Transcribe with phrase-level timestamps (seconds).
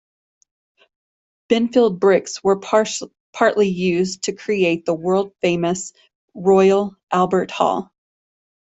[1.47, 5.93] Binfield bricks were partly used to create the world-famous
[6.33, 7.93] Royal Albert Hall.